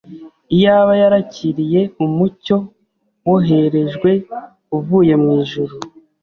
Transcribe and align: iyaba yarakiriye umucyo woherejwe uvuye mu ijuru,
iyaba 0.55 0.93
yarakiriye 1.01 1.81
umucyo 2.05 2.57
woherejwe 3.25 4.11
uvuye 4.77 5.13
mu 5.21 5.29
ijuru, 5.41 5.73